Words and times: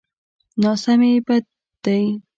ناسمي 0.61 1.13
بد 1.25 1.43
دی. 1.83 2.01